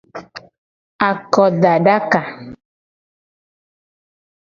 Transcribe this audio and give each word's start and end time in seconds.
Akodadaka. 1.09 2.21